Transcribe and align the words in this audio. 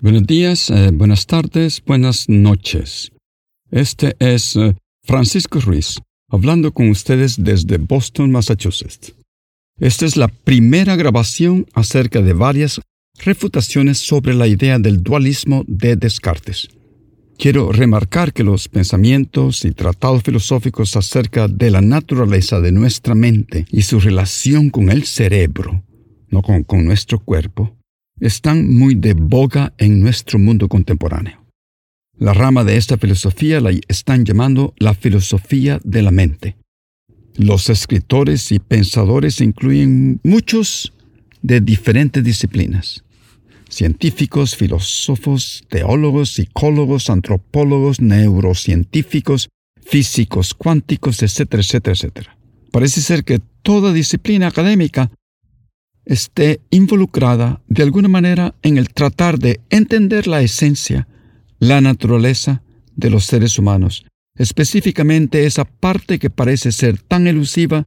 Buenos 0.00 0.28
días, 0.28 0.70
eh, 0.70 0.92
buenas 0.92 1.26
tardes, 1.26 1.82
buenas 1.84 2.28
noches. 2.28 3.10
Este 3.72 4.14
es 4.20 4.54
eh, 4.54 4.76
Francisco 5.02 5.58
Ruiz, 5.58 5.98
hablando 6.28 6.70
con 6.70 6.88
ustedes 6.88 7.42
desde 7.42 7.78
Boston, 7.78 8.30
Massachusetts. 8.30 9.16
Esta 9.80 10.06
es 10.06 10.16
la 10.16 10.28
primera 10.28 10.94
grabación 10.94 11.66
acerca 11.74 12.22
de 12.22 12.32
varias 12.32 12.80
refutaciones 13.24 13.98
sobre 13.98 14.34
la 14.34 14.46
idea 14.46 14.78
del 14.78 15.02
dualismo 15.02 15.64
de 15.66 15.96
Descartes. 15.96 16.68
Quiero 17.36 17.72
remarcar 17.72 18.32
que 18.32 18.44
los 18.44 18.68
pensamientos 18.68 19.64
y 19.64 19.72
tratados 19.72 20.22
filosóficos 20.22 20.94
acerca 20.94 21.48
de 21.48 21.72
la 21.72 21.80
naturaleza 21.80 22.60
de 22.60 22.70
nuestra 22.70 23.16
mente 23.16 23.66
y 23.72 23.82
su 23.82 23.98
relación 23.98 24.70
con 24.70 24.90
el 24.90 25.06
cerebro, 25.06 25.82
no 26.28 26.42
con, 26.42 26.62
con 26.62 26.84
nuestro 26.84 27.18
cuerpo, 27.18 27.77
están 28.20 28.74
muy 28.74 28.94
de 28.94 29.14
boga 29.14 29.72
en 29.78 30.00
nuestro 30.00 30.38
mundo 30.38 30.68
contemporáneo. 30.68 31.44
La 32.18 32.34
rama 32.34 32.64
de 32.64 32.76
esta 32.76 32.96
filosofía 32.96 33.60
la 33.60 33.70
están 33.86 34.24
llamando 34.24 34.74
la 34.78 34.94
filosofía 34.94 35.80
de 35.84 36.02
la 36.02 36.10
mente. 36.10 36.56
Los 37.36 37.70
escritores 37.70 38.50
y 38.50 38.58
pensadores 38.58 39.40
incluyen 39.40 40.20
muchos 40.24 40.92
de 41.42 41.60
diferentes 41.60 42.24
disciplinas. 42.24 43.04
Científicos, 43.68 44.56
filósofos, 44.56 45.62
teólogos, 45.68 46.32
psicólogos, 46.32 47.10
antropólogos, 47.10 48.00
neurocientíficos, 48.00 49.48
físicos 49.80 50.54
cuánticos, 50.54 51.22
etcétera, 51.22 51.62
etcétera, 51.62 51.94
etcétera. 51.94 52.38
Parece 52.72 53.00
ser 53.00 53.24
que 53.24 53.40
toda 53.62 53.92
disciplina 53.92 54.48
académica 54.48 55.10
esté 56.08 56.60
involucrada 56.70 57.60
de 57.68 57.82
alguna 57.82 58.08
manera 58.08 58.54
en 58.62 58.78
el 58.78 58.88
tratar 58.88 59.38
de 59.38 59.60
entender 59.68 60.26
la 60.26 60.40
esencia, 60.40 61.06
la 61.58 61.80
naturaleza 61.80 62.62
de 62.96 63.10
los 63.10 63.26
seres 63.26 63.58
humanos, 63.58 64.06
específicamente 64.34 65.44
esa 65.44 65.64
parte 65.66 66.18
que 66.18 66.30
parece 66.30 66.72
ser 66.72 66.98
tan 66.98 67.26
elusiva 67.26 67.84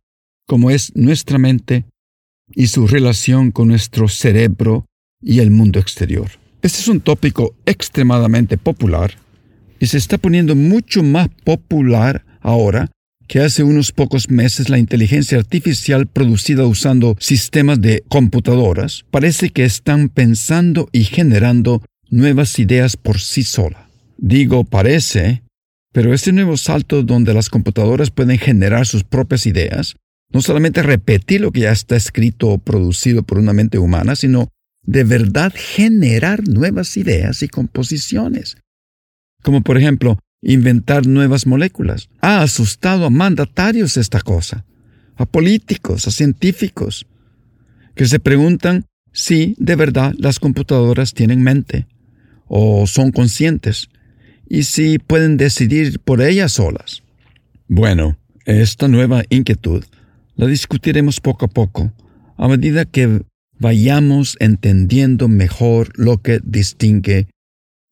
como 0.48 0.70
es 0.70 0.96
nuestra 0.96 1.40
mente 1.40 1.86
y 2.54 2.68
su 2.68 2.86
relación 2.86 3.52
con 3.52 3.70
nuestro 3.70 4.08
cerebro 4.08 4.86
y 5.20 5.40
el 5.40 5.50
mundo 5.50 5.80
exterior. 5.80 6.30
Este 6.62 6.80
es 6.80 6.88
un 6.88 7.02
tópico 7.02 7.56
extremadamente 7.66 8.58
popular 8.58 9.18
y 9.80 9.88
se 9.88 9.98
está 9.98 10.20
poniendo 10.20 10.56
mucho 10.56 11.02
más 11.02 11.28
popular 11.44 12.24
ahora 12.40 12.92
que 13.32 13.40
hace 13.40 13.64
unos 13.64 13.94
pocos 13.94 14.30
meses 14.30 14.68
la 14.68 14.78
inteligencia 14.78 15.38
artificial 15.38 16.06
producida 16.06 16.66
usando 16.66 17.16
sistemas 17.18 17.80
de 17.80 18.04
computadoras 18.10 19.06
parece 19.10 19.52
que 19.52 19.64
están 19.64 20.10
pensando 20.10 20.90
y 20.92 21.06
generando 21.06 21.82
nuevas 22.10 22.60
ideas 22.60 22.98
por 22.98 23.22
sí 23.22 23.44
sola. 23.44 23.90
Digo 24.18 24.66
parece, 24.66 25.44
pero 25.94 26.14
este 26.14 26.34
nuevo 26.34 26.58
salto 26.58 27.04
donde 27.04 27.34
las 27.34 27.50
computadoras 27.50 28.12
pueden 28.12 28.38
generar 28.38 28.86
sus 28.86 29.06
propias 29.06 29.46
ideas, 29.46 29.96
no 30.34 30.42
solamente 30.42 30.84
repetir 30.84 31.40
lo 31.40 31.54
que 31.54 31.62
ya 31.62 31.72
está 31.72 31.96
escrito 31.96 32.50
o 32.50 32.58
producido 32.58 33.24
por 33.24 33.38
una 33.38 33.54
mente 33.54 33.78
humana, 33.78 34.18
sino 34.18 34.50
de 34.84 35.06
verdad 35.06 35.54
generar 35.56 36.46
nuevas 36.46 36.98
ideas 36.98 37.44
y 37.44 37.48
composiciones. 37.48 38.58
Como 39.42 39.62
por 39.62 39.78
ejemplo, 39.78 40.20
inventar 40.42 41.06
nuevas 41.06 41.46
moléculas. 41.46 42.10
Ha 42.22 42.42
asustado 42.42 43.06
a 43.06 43.10
mandatarios 43.10 43.98
esta 43.98 44.22
cosa, 44.22 44.66
a 45.16 45.26
políticos, 45.26 46.08
a 46.08 46.12
científicos, 46.12 47.06
que 47.96 48.06
se 48.06 48.20
preguntan 48.20 48.86
si 49.14 49.56
de 49.58 49.76
verdad 49.76 50.14
las 50.18 50.40
computadoras 50.40 51.14
tienen 51.14 51.42
mente 51.42 51.88
o 52.48 52.88
son 52.88 53.12
conscientes 53.12 53.90
y 54.48 54.64
si 54.64 55.00
pueden 55.00 55.38
decidir 55.38 56.00
por 56.00 56.22
ellas 56.22 56.54
solas. 56.54 57.04
Bueno, 57.68 58.18
esta 58.46 58.88
nueva 58.88 59.24
inquietud 59.30 59.84
la 60.36 60.48
discutiremos 60.48 61.20
poco 61.20 61.46
a 61.46 61.50
poco 61.50 61.94
a 62.38 62.48
medida 62.48 62.86
que 62.86 63.22
vayamos 63.60 64.36
entendiendo 64.40 65.28
mejor 65.28 65.92
lo 65.96 66.18
que 66.18 66.40
distingue 66.44 67.28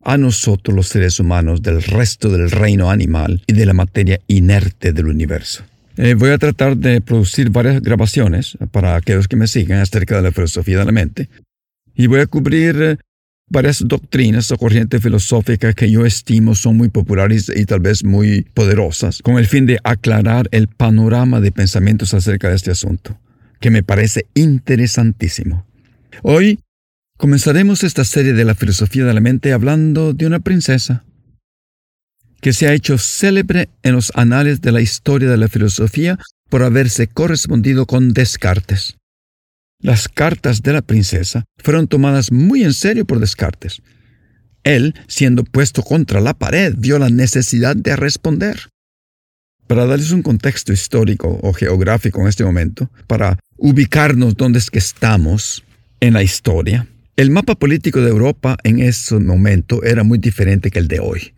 a 0.03 0.17
nosotros 0.17 0.75
los 0.75 0.87
seres 0.87 1.19
humanos 1.19 1.61
del 1.61 1.83
resto 1.83 2.29
del 2.29 2.51
reino 2.51 2.89
animal 2.89 3.41
y 3.47 3.53
de 3.53 3.65
la 3.65 3.73
materia 3.73 4.19
inerte 4.27 4.93
del 4.93 5.07
universo. 5.07 5.63
Eh, 5.97 6.13
voy 6.13 6.29
a 6.29 6.37
tratar 6.37 6.77
de 6.77 7.01
producir 7.01 7.49
varias 7.49 7.81
grabaciones 7.81 8.57
para 8.71 8.95
aquellos 8.95 9.27
que 9.27 9.35
me 9.35 9.47
sigan 9.47 9.81
acerca 9.81 10.15
de 10.15 10.21
la 10.21 10.31
filosofía 10.31 10.79
de 10.79 10.85
la 10.85 10.91
mente 10.91 11.29
y 11.93 12.07
voy 12.07 12.21
a 12.21 12.27
cubrir 12.27 12.81
eh, 12.81 12.97
varias 13.49 13.83
doctrinas 13.85 14.49
o 14.51 14.57
corrientes 14.57 15.01
filosóficas 15.01 15.75
que 15.75 15.91
yo 15.91 16.05
estimo 16.05 16.55
son 16.55 16.77
muy 16.77 16.87
populares 16.87 17.51
y 17.53 17.65
tal 17.65 17.81
vez 17.81 18.03
muy 18.05 18.43
poderosas, 18.53 19.21
con 19.21 19.37
el 19.37 19.47
fin 19.47 19.65
de 19.65 19.79
aclarar 19.83 20.47
el 20.51 20.67
panorama 20.67 21.41
de 21.41 21.51
pensamientos 21.51 22.13
acerca 22.13 22.49
de 22.49 22.55
este 22.55 22.71
asunto, 22.71 23.17
que 23.59 23.71
me 23.71 23.83
parece 23.83 24.27
interesantísimo. 24.35 25.65
Hoy 26.21 26.59
Comenzaremos 27.19 27.83
esta 27.83 28.05
serie 28.05 28.31
de 28.31 28.45
la 28.45 28.55
filosofía 28.55 29.03
de 29.03 29.13
la 29.13 29.19
mente 29.19 29.51
hablando 29.51 30.13
de 30.13 30.25
una 30.25 30.39
princesa 30.39 31.03
que 32.39 32.53
se 32.53 32.65
ha 32.65 32.73
hecho 32.73 32.97
célebre 32.97 33.67
en 33.83 33.95
los 33.95 34.13
anales 34.15 34.61
de 34.61 34.71
la 34.71 34.79
historia 34.79 35.29
de 35.29 35.35
la 35.35 35.49
filosofía 35.49 36.17
por 36.49 36.63
haberse 36.63 37.07
correspondido 37.07 37.85
con 37.87 38.13
Descartes. 38.13 38.95
Las 39.81 40.07
cartas 40.07 40.61
de 40.61 40.71
la 40.71 40.81
princesa 40.81 41.43
fueron 41.57 41.89
tomadas 41.89 42.31
muy 42.31 42.63
en 42.63 42.73
serio 42.73 43.03
por 43.03 43.19
Descartes. 43.19 43.81
Él, 44.63 44.95
siendo 45.09 45.43
puesto 45.43 45.83
contra 45.83 46.21
la 46.21 46.35
pared, 46.35 46.73
vio 46.77 46.99
la 46.99 47.09
necesidad 47.09 47.75
de 47.75 47.97
responder. 47.97 48.69
Para 49.67 49.85
darles 49.85 50.11
un 50.11 50.21
contexto 50.21 50.71
histórico 50.71 51.37
o 51.43 51.51
geográfico 51.51 52.21
en 52.21 52.29
este 52.29 52.45
momento, 52.45 52.89
para 53.07 53.37
ubicarnos 53.57 54.37
donde 54.37 54.59
es 54.59 54.69
que 54.69 54.79
estamos 54.79 55.65
en 55.99 56.13
la 56.13 56.23
historia, 56.23 56.87
el 57.19 57.31
mapa 57.31 57.55
político 57.55 57.99
de 57.99 58.09
Europa 58.09 58.55
en 58.63 58.79
ese 58.79 59.19
momento 59.19 59.83
era 59.83 60.05
muy 60.05 60.19
diferente 60.19 60.71
que 60.71 60.79
el 60.79 60.87
de 60.87 61.01
hoy. 61.01 61.33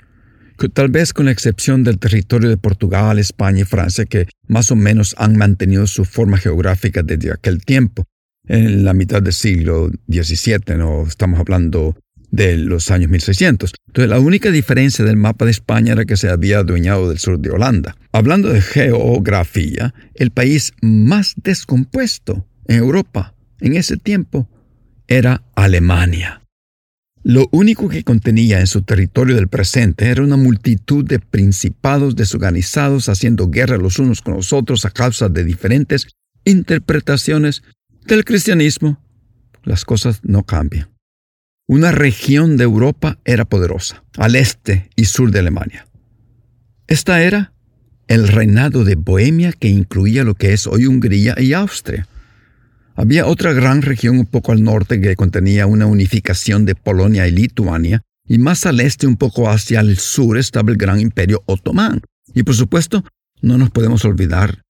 Tal 0.75 0.89
vez 0.89 1.11
con 1.11 1.25
la 1.25 1.31
excepción 1.31 1.83
del 1.83 1.97
territorio 1.97 2.49
de 2.49 2.57
Portugal, 2.57 3.17
España 3.17 3.61
y 3.61 3.63
Francia, 3.63 4.05
que 4.05 4.27
más 4.47 4.69
o 4.69 4.75
menos 4.75 5.15
han 5.17 5.37
mantenido 5.37 5.87
su 5.87 6.05
forma 6.05 6.37
geográfica 6.37 7.01
desde 7.01 7.31
aquel 7.31 7.65
tiempo. 7.65 8.05
En 8.47 8.85
la 8.85 8.93
mitad 8.93 9.23
del 9.23 9.33
siglo 9.33 9.89
XVII, 10.07 10.77
no 10.77 11.07
estamos 11.07 11.39
hablando 11.39 11.97
de 12.29 12.57
los 12.57 12.91
años 12.91 13.09
1600. 13.09 13.73
Entonces, 13.87 14.07
la 14.07 14.19
única 14.19 14.51
diferencia 14.51 15.03
del 15.03 15.17
mapa 15.17 15.45
de 15.45 15.51
España 15.51 15.93
era 15.93 16.05
que 16.05 16.15
se 16.15 16.29
había 16.29 16.59
adueñado 16.59 17.09
del 17.09 17.17
sur 17.17 17.39
de 17.39 17.49
Holanda. 17.49 17.95
Hablando 18.11 18.49
de 18.49 18.61
geografía, 18.61 19.95
el 20.13 20.29
país 20.29 20.73
más 20.83 21.33
descompuesto 21.37 22.45
en 22.67 22.77
Europa 22.77 23.33
en 23.61 23.75
ese 23.75 23.97
tiempo 23.97 24.47
era 25.11 25.43
Alemania. 25.55 26.41
Lo 27.21 27.49
único 27.51 27.89
que 27.89 28.05
contenía 28.05 28.61
en 28.61 28.67
su 28.67 28.83
territorio 28.83 29.35
del 29.35 29.49
presente 29.49 30.07
era 30.07 30.23
una 30.23 30.37
multitud 30.37 31.03
de 31.03 31.19
principados 31.19 32.15
desorganizados 32.15 33.09
haciendo 33.09 33.49
guerra 33.49 33.77
los 33.77 33.99
unos 33.99 34.21
con 34.21 34.35
los 34.35 34.53
otros 34.53 34.85
a 34.85 34.89
causa 34.89 35.27
de 35.27 35.43
diferentes 35.43 36.07
interpretaciones 36.45 37.61
del 38.05 38.23
cristianismo. 38.23 39.03
Las 39.63 39.83
cosas 39.83 40.21
no 40.23 40.43
cambian. 40.43 40.89
Una 41.67 41.91
región 41.91 42.55
de 42.55 42.63
Europa 42.63 43.19
era 43.25 43.43
poderosa, 43.43 44.05
al 44.17 44.37
este 44.37 44.89
y 44.95 45.05
sur 45.05 45.29
de 45.31 45.39
Alemania. 45.39 45.87
Esta 46.87 47.21
era 47.21 47.51
el 48.07 48.29
reinado 48.29 48.85
de 48.85 48.95
Bohemia 48.95 49.51
que 49.51 49.67
incluía 49.67 50.23
lo 50.23 50.35
que 50.35 50.53
es 50.53 50.67
hoy 50.67 50.85
Hungría 50.85 51.35
y 51.37 51.51
Austria. 51.51 52.07
Había 52.95 53.25
otra 53.25 53.53
gran 53.53 53.81
región 53.81 54.19
un 54.19 54.25
poco 54.25 54.51
al 54.51 54.63
norte 54.63 54.99
que 54.99 55.15
contenía 55.15 55.65
una 55.65 55.85
unificación 55.85 56.65
de 56.65 56.75
Polonia 56.75 57.27
y 57.27 57.31
Lituania, 57.31 58.01
y 58.27 58.37
más 58.37 58.65
al 58.65 58.79
este, 58.79 59.07
un 59.07 59.17
poco 59.17 59.49
hacia 59.49 59.79
el 59.79 59.97
sur, 59.97 60.37
estaba 60.37 60.71
el 60.71 60.77
gran 60.77 60.99
imperio 60.99 61.43
otomán. 61.45 62.01
Y 62.33 62.43
por 62.43 62.55
supuesto, 62.55 63.03
no 63.41 63.57
nos 63.57 63.71
podemos 63.71 64.05
olvidar 64.05 64.61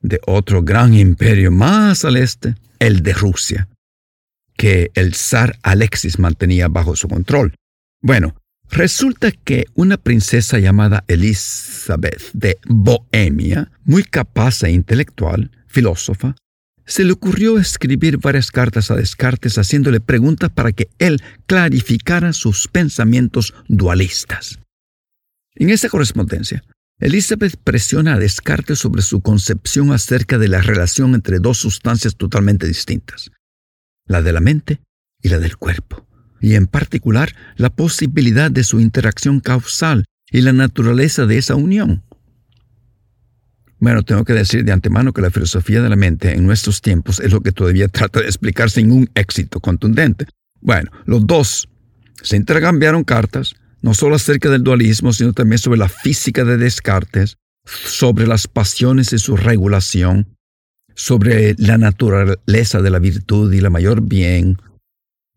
de 0.00 0.20
otro 0.26 0.62
gran 0.62 0.94
imperio 0.94 1.50
más 1.50 2.04
al 2.04 2.16
este, 2.16 2.54
el 2.78 3.02
de 3.02 3.12
Rusia, 3.12 3.68
que 4.56 4.90
el 4.94 5.14
zar 5.14 5.58
Alexis 5.62 6.18
mantenía 6.18 6.68
bajo 6.68 6.96
su 6.96 7.08
control. 7.08 7.54
Bueno, 8.00 8.36
resulta 8.70 9.32
que 9.32 9.66
una 9.74 9.96
princesa 9.96 10.58
llamada 10.58 11.04
Elizabeth 11.08 12.30
de 12.32 12.58
Bohemia, 12.66 13.70
muy 13.84 14.04
capaz 14.04 14.62
e 14.62 14.70
intelectual, 14.70 15.50
filósofa, 15.66 16.34
se 16.90 17.04
le 17.04 17.12
ocurrió 17.12 17.56
escribir 17.58 18.18
varias 18.18 18.50
cartas 18.50 18.90
a 18.90 18.96
Descartes 18.96 19.58
haciéndole 19.58 20.00
preguntas 20.00 20.50
para 20.50 20.72
que 20.72 20.88
él 20.98 21.22
clarificara 21.46 22.32
sus 22.32 22.66
pensamientos 22.66 23.54
dualistas. 23.68 24.58
En 25.54 25.70
esa 25.70 25.88
correspondencia, 25.88 26.64
Elizabeth 26.98 27.56
presiona 27.62 28.14
a 28.14 28.18
Descartes 28.18 28.80
sobre 28.80 29.02
su 29.02 29.20
concepción 29.20 29.92
acerca 29.92 30.36
de 30.36 30.48
la 30.48 30.62
relación 30.62 31.14
entre 31.14 31.38
dos 31.38 31.58
sustancias 31.58 32.16
totalmente 32.16 32.66
distintas, 32.66 33.30
la 34.06 34.20
de 34.20 34.32
la 34.32 34.40
mente 34.40 34.80
y 35.22 35.28
la 35.28 35.38
del 35.38 35.56
cuerpo, 35.56 36.08
y 36.40 36.56
en 36.56 36.66
particular 36.66 37.36
la 37.54 37.70
posibilidad 37.70 38.50
de 38.50 38.64
su 38.64 38.80
interacción 38.80 39.38
causal 39.38 40.06
y 40.28 40.40
la 40.40 40.52
naturaleza 40.52 41.24
de 41.26 41.38
esa 41.38 41.54
unión. 41.54 42.02
Bueno, 43.80 44.02
tengo 44.02 44.24
que 44.24 44.34
decir 44.34 44.64
de 44.64 44.72
antemano 44.72 45.12
que 45.14 45.22
la 45.22 45.30
filosofía 45.30 45.80
de 45.80 45.88
la 45.88 45.96
mente 45.96 46.34
en 46.34 46.46
nuestros 46.46 46.82
tiempos 46.82 47.18
es 47.18 47.32
lo 47.32 47.40
que 47.40 47.50
todavía 47.50 47.88
trata 47.88 48.20
de 48.20 48.26
explicar 48.26 48.70
sin 48.70 48.92
un 48.92 49.10
éxito 49.14 49.60
contundente. 49.60 50.26
Bueno, 50.60 50.90
los 51.06 51.26
dos 51.26 51.68
se 52.22 52.36
intercambiaron 52.36 53.04
cartas 53.04 53.54
no 53.82 53.94
solo 53.94 54.16
acerca 54.16 54.50
del 54.50 54.62
dualismo, 54.62 55.14
sino 55.14 55.32
también 55.32 55.58
sobre 55.58 55.78
la 55.78 55.88
física 55.88 56.44
de 56.44 56.58
Descartes, 56.58 57.38
sobre 57.64 58.26
las 58.26 58.46
pasiones 58.46 59.12
y 59.14 59.18
su 59.18 59.36
regulación, 59.36 60.36
sobre 60.94 61.54
la 61.56 61.78
naturaleza 61.78 62.82
de 62.82 62.90
la 62.90 62.98
virtud 62.98 63.50
y 63.52 63.62
la 63.62 63.70
mayor 63.70 64.02
bien, 64.02 64.58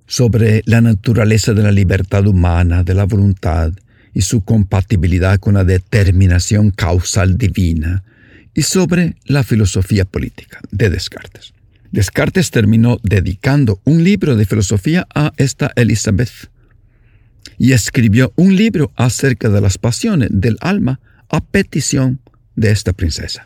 sobre 0.07 0.61
la 0.65 0.81
naturaleza 0.81 1.53
de 1.53 1.63
la 1.63 1.71
libertad 1.71 2.27
humana, 2.27 2.83
de 2.83 2.93
la 2.93 3.05
voluntad 3.05 3.71
y 4.13 4.21
su 4.21 4.43
compatibilidad 4.43 5.39
con 5.39 5.53
la 5.53 5.63
determinación 5.63 6.71
causal 6.71 7.37
divina, 7.37 8.03
y 8.53 8.63
sobre 8.63 9.15
la 9.25 9.43
filosofía 9.43 10.05
política 10.05 10.59
de 10.71 10.89
Descartes. 10.89 11.53
Descartes 11.91 12.49
terminó 12.51 12.99
dedicando 13.03 13.79
un 13.83 14.03
libro 14.03 14.35
de 14.35 14.45
filosofía 14.45 15.07
a 15.13 15.31
esta 15.37 15.71
Elizabeth 15.75 16.49
y 17.57 17.73
escribió 17.73 18.33
un 18.35 18.55
libro 18.55 18.91
acerca 18.95 19.49
de 19.49 19.61
las 19.61 19.77
pasiones 19.77 20.29
del 20.31 20.57
alma 20.61 20.99
a 21.29 21.41
petición 21.41 22.19
de 22.55 22.71
esta 22.71 22.93
princesa. 22.93 23.45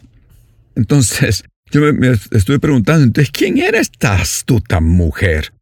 Entonces, 0.75 1.43
yo 1.71 1.81
me, 1.93 2.11
estuve 2.31 2.59
preguntando, 2.59 3.03
entonces, 3.03 3.31
¿quién 3.31 3.57
era 3.57 3.79
esta 3.79 4.15
astuta 4.21 4.79
mujer? 4.79 5.53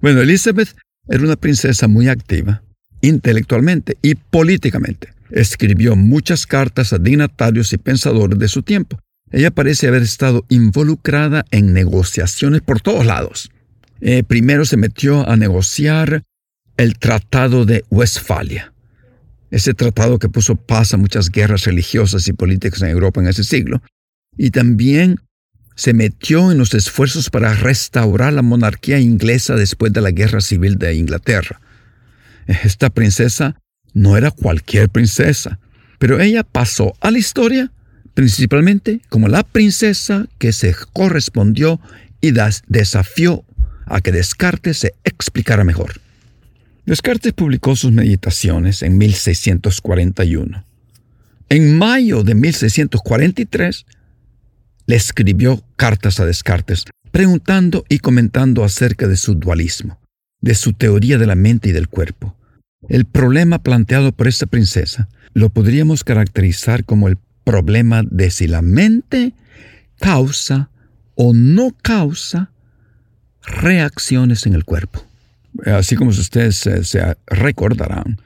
Bueno, 0.00 0.20
Elizabeth 0.20 0.76
era 1.08 1.24
una 1.24 1.36
princesa 1.36 1.88
muy 1.88 2.08
activa, 2.08 2.62
intelectualmente 3.00 3.96
y 4.02 4.14
políticamente. 4.14 5.08
Escribió 5.34 5.96
muchas 5.96 6.46
cartas 6.46 6.92
a 6.92 6.98
dignatarios 6.98 7.72
y 7.72 7.78
pensadores 7.78 8.38
de 8.38 8.46
su 8.46 8.62
tiempo. 8.62 9.00
Ella 9.32 9.50
parece 9.50 9.88
haber 9.88 10.02
estado 10.02 10.46
involucrada 10.48 11.44
en 11.50 11.72
negociaciones 11.72 12.60
por 12.60 12.80
todos 12.80 13.04
lados. 13.04 13.50
Eh, 14.00 14.22
primero 14.22 14.64
se 14.64 14.76
metió 14.76 15.28
a 15.28 15.36
negociar 15.36 16.22
el 16.76 16.96
Tratado 17.00 17.64
de 17.64 17.84
Westfalia. 17.90 18.72
Ese 19.50 19.74
tratado 19.74 20.20
que 20.20 20.28
puso 20.28 20.54
paz 20.54 20.94
a 20.94 20.98
muchas 20.98 21.30
guerras 21.30 21.64
religiosas 21.64 22.28
y 22.28 22.32
políticas 22.32 22.82
en 22.82 22.90
Europa 22.90 23.20
en 23.20 23.26
ese 23.26 23.42
siglo. 23.42 23.82
Y 24.36 24.52
también 24.52 25.16
se 25.74 25.94
metió 25.94 26.52
en 26.52 26.58
los 26.58 26.74
esfuerzos 26.74 27.28
para 27.28 27.54
restaurar 27.54 28.32
la 28.34 28.42
monarquía 28.42 29.00
inglesa 29.00 29.56
después 29.56 29.92
de 29.92 30.00
la 30.00 30.12
guerra 30.12 30.40
civil 30.40 30.78
de 30.78 30.94
Inglaterra. 30.94 31.60
Esta 32.46 32.88
princesa 32.90 33.56
no 33.94 34.16
era 34.16 34.30
cualquier 34.30 34.90
princesa, 34.90 35.58
pero 35.98 36.20
ella 36.20 36.42
pasó 36.42 36.94
a 37.00 37.10
la 37.10 37.18
historia 37.18 37.72
principalmente 38.12 39.00
como 39.08 39.28
la 39.28 39.42
princesa 39.42 40.26
que 40.38 40.52
se 40.52 40.74
correspondió 40.92 41.80
y 42.20 42.32
desafió 42.68 43.44
a 43.86 44.00
que 44.00 44.12
Descartes 44.12 44.78
se 44.78 44.94
explicara 45.04 45.64
mejor. 45.64 46.00
Descartes 46.86 47.32
publicó 47.32 47.76
sus 47.76 47.92
meditaciones 47.92 48.82
en 48.82 48.98
1641. 48.98 50.64
En 51.48 51.78
mayo 51.78 52.22
de 52.22 52.34
1643 52.34 53.86
le 54.86 54.96
escribió 54.96 55.62
cartas 55.76 56.20
a 56.20 56.26
Descartes 56.26 56.84
preguntando 57.10 57.84
y 57.88 58.00
comentando 58.00 58.64
acerca 58.64 59.06
de 59.06 59.16
su 59.16 59.34
dualismo, 59.34 60.00
de 60.40 60.54
su 60.54 60.72
teoría 60.72 61.16
de 61.16 61.26
la 61.26 61.36
mente 61.36 61.68
y 61.68 61.72
del 61.72 61.88
cuerpo. 61.88 62.36
El 62.88 63.04
problema 63.06 63.58
planteado 63.62 64.12
por 64.12 64.28
esta 64.28 64.46
princesa 64.46 65.08
lo 65.32 65.48
podríamos 65.48 66.04
caracterizar 66.04 66.84
como 66.84 67.08
el 67.08 67.18
problema 67.44 68.02
de 68.08 68.30
si 68.30 68.46
la 68.46 68.62
mente 68.62 69.32
causa 69.98 70.70
o 71.14 71.32
no 71.32 71.74
causa 71.82 72.50
reacciones 73.46 74.46
en 74.46 74.54
el 74.54 74.64
cuerpo. 74.64 75.04
Así 75.66 75.96
como 75.96 76.10
ustedes 76.10 76.56
se, 76.56 77.16
recordarán, 77.26 78.20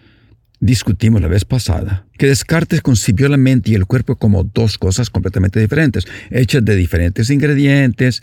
discutimos 0.61 1.21
la 1.21 1.29
vez 1.29 1.45
pasada 1.45 2.07
que 2.17 2.27
Descartes 2.27 2.81
concibió 2.81 3.29
la 3.29 3.37
mente 3.37 3.71
y 3.71 3.75
el 3.75 3.87
cuerpo 3.87 4.17
como 4.17 4.45
dos 4.45 4.79
cosas 4.79 5.11
completamente 5.11 5.61
diferentes, 5.61 6.07
hechas 6.31 6.65
de 6.65 6.75
diferentes 6.75 7.31
ingredientes, 7.31 8.23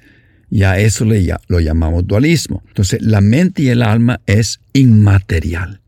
y 0.50 0.64
a 0.64 0.78
eso 0.78 1.06
le, 1.06 1.28
lo 1.48 1.60
llamamos 1.60 2.06
dualismo. 2.06 2.62
Entonces, 2.68 3.02
la 3.02 3.20
mente 3.20 3.64
y 3.64 3.70
el 3.70 3.82
alma 3.82 4.22
es 4.28 4.60
inmaterial 4.74 5.82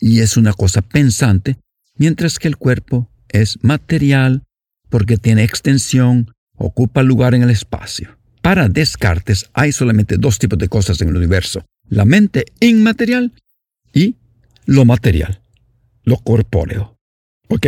y 0.00 0.20
es 0.20 0.36
una 0.36 0.52
cosa 0.52 0.82
pensante, 0.82 1.56
mientras 1.96 2.38
que 2.38 2.48
el 2.48 2.56
cuerpo 2.56 3.08
es 3.28 3.58
material 3.62 4.42
porque 4.88 5.16
tiene 5.16 5.44
extensión, 5.44 6.34
ocupa 6.56 7.02
lugar 7.02 7.34
en 7.34 7.42
el 7.42 7.50
espacio. 7.50 8.16
Para 8.42 8.68
Descartes 8.68 9.50
hay 9.52 9.72
solamente 9.72 10.16
dos 10.16 10.38
tipos 10.38 10.58
de 10.58 10.68
cosas 10.68 11.00
en 11.00 11.08
el 11.08 11.16
universo, 11.16 11.64
la 11.88 12.04
mente 12.04 12.46
inmaterial 12.60 13.32
y 13.92 14.16
lo 14.64 14.84
material, 14.84 15.40
lo 16.04 16.16
corpóreo. 16.18 16.96
Ok, 17.48 17.66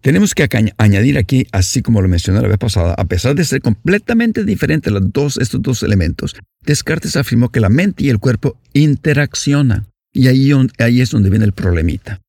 tenemos 0.00 0.34
que 0.34 0.48
añadir 0.78 1.18
aquí, 1.18 1.46
así 1.52 1.82
como 1.82 2.00
lo 2.00 2.08
mencioné 2.08 2.40
la 2.40 2.48
vez 2.48 2.58
pasada, 2.58 2.94
a 2.94 3.04
pesar 3.04 3.34
de 3.34 3.44
ser 3.44 3.60
completamente 3.60 4.44
diferentes 4.44 4.90
los 4.92 5.12
dos, 5.12 5.36
estos 5.36 5.60
dos 5.60 5.82
elementos, 5.82 6.34
Descartes 6.64 7.16
afirmó 7.16 7.50
que 7.50 7.60
la 7.60 7.68
mente 7.68 8.04
y 8.04 8.08
el 8.08 8.18
cuerpo 8.18 8.58
interaccionan. 8.72 9.89
Y 10.12 10.26
ahí, 10.28 11.00
es 11.00 11.10
donde 11.10 11.30
viene 11.30 11.44
el 11.44 11.52
problemita. 11.52 12.20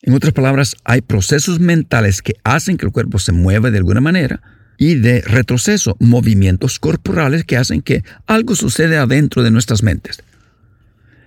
En 0.00 0.14
otras 0.14 0.32
palabras, 0.32 0.76
hay 0.84 1.00
procesos 1.00 1.60
mentales 1.60 2.22
que 2.22 2.34
hacen 2.42 2.76
que 2.76 2.86
el 2.86 2.92
cuerpo 2.92 3.18
se 3.18 3.32
mueva 3.32 3.70
de 3.70 3.78
alguna 3.78 4.00
manera 4.00 4.40
y 4.78 4.96
de 4.96 5.20
retroceso, 5.20 5.96
movimientos 6.00 6.78
corporales 6.78 7.44
que 7.44 7.56
hacen 7.56 7.82
que 7.82 8.02
algo 8.26 8.56
sucede 8.56 8.96
adentro 8.96 9.42
de 9.42 9.50
nuestras 9.50 9.82
mentes. 9.82 10.22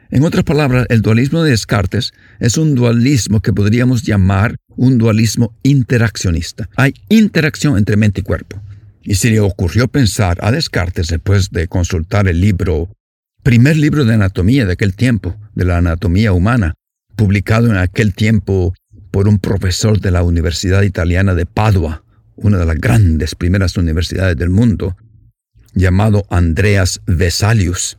En 0.09 0.23
otras 0.23 0.43
palabras, 0.43 0.85
el 0.89 1.01
dualismo 1.01 1.43
de 1.43 1.51
Descartes 1.51 2.13
es 2.39 2.57
un 2.57 2.75
dualismo 2.75 3.39
que 3.39 3.53
podríamos 3.53 4.03
llamar 4.03 4.57
un 4.69 4.97
dualismo 4.97 5.53
interaccionista. 5.63 6.69
Hay 6.75 6.93
interacción 7.09 7.77
entre 7.77 7.97
mente 7.97 8.21
y 8.21 8.23
cuerpo. 8.23 8.61
Y 9.03 9.15
se 9.15 9.29
le 9.29 9.39
ocurrió 9.39 9.87
pensar 9.87 10.37
a 10.41 10.51
Descartes 10.51 11.07
después 11.07 11.51
de 11.51 11.67
consultar 11.67 12.27
el 12.27 12.41
libro, 12.41 12.89
primer 13.43 13.77
libro 13.77 14.03
de 14.03 14.15
anatomía 14.15 14.65
de 14.65 14.73
aquel 14.73 14.95
tiempo, 14.95 15.35
de 15.55 15.65
la 15.65 15.77
anatomía 15.77 16.31
humana, 16.33 16.73
publicado 17.15 17.67
en 17.67 17.77
aquel 17.77 18.13
tiempo 18.13 18.73
por 19.11 19.27
un 19.27 19.39
profesor 19.39 19.99
de 19.99 20.11
la 20.11 20.23
Universidad 20.23 20.83
Italiana 20.83 21.33
de 21.33 21.45
Padua, 21.45 22.03
una 22.35 22.57
de 22.57 22.65
las 22.65 22.77
grandes 22.77 23.33
primeras 23.33 23.77
universidades 23.77 24.37
del 24.37 24.49
mundo, 24.49 24.95
llamado 25.73 26.25
Andreas 26.29 27.01
Vesalius 27.05 27.97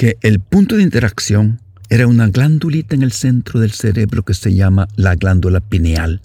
que 0.00 0.16
el 0.22 0.40
punto 0.40 0.78
de 0.78 0.82
interacción 0.82 1.60
era 1.90 2.06
una 2.06 2.26
glándulita 2.28 2.94
en 2.94 3.02
el 3.02 3.12
centro 3.12 3.60
del 3.60 3.72
cerebro 3.72 4.22
que 4.22 4.32
se 4.32 4.54
llama 4.54 4.88
la 4.96 5.14
glándula 5.14 5.60
pineal, 5.60 6.22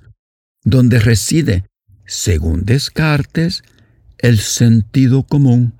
donde 0.64 0.98
reside, 0.98 1.66
según 2.06 2.64
Descartes, 2.64 3.64
el 4.18 4.40
sentido 4.40 5.24
común. 5.24 5.74